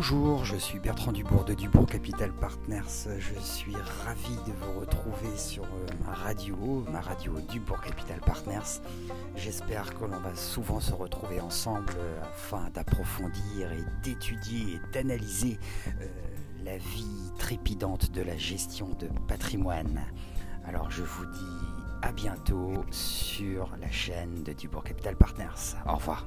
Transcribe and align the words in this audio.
Bonjour, 0.00 0.44
je 0.44 0.54
suis 0.54 0.78
Bertrand 0.78 1.10
Dubourg 1.10 1.44
de 1.44 1.54
Dubourg 1.54 1.86
Capital 1.86 2.30
Partners. 2.30 3.08
Je 3.18 3.40
suis 3.40 3.74
ravi 4.04 4.36
de 4.46 4.52
vous 4.52 4.78
retrouver 4.78 5.36
sur 5.36 5.64
euh, 5.64 5.86
ma 6.06 6.14
radio, 6.14 6.86
ma 6.92 7.00
radio 7.00 7.32
Dubourg 7.40 7.80
Capital 7.80 8.20
Partners. 8.20 8.80
J'espère 9.34 9.92
que 9.98 10.04
l'on 10.04 10.20
va 10.20 10.36
souvent 10.36 10.78
se 10.78 10.92
retrouver 10.92 11.40
ensemble 11.40 11.94
euh, 11.98 12.22
afin 12.22 12.70
d'approfondir 12.70 13.72
et 13.72 13.82
d'étudier 14.04 14.74
et 14.74 14.92
d'analyser 14.92 15.58
euh, 15.88 16.06
la 16.64 16.78
vie 16.78 17.32
trépidante 17.36 18.12
de 18.12 18.22
la 18.22 18.36
gestion 18.36 18.90
de 19.00 19.08
patrimoine. 19.26 20.04
Alors 20.64 20.92
je 20.92 21.02
vous 21.02 21.26
dis 21.26 21.66
à 22.02 22.12
bientôt 22.12 22.84
sur 22.92 23.76
la 23.80 23.90
chaîne 23.90 24.44
de 24.44 24.52
Dubourg 24.52 24.84
Capital 24.84 25.16
Partners. 25.16 25.74
Au 25.88 25.96
revoir. 25.96 26.24